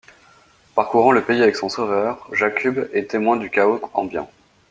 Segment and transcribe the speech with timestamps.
[0.73, 4.27] Parcourant le pays avec son sauveur, Jakub est témoin du chaos ambiant.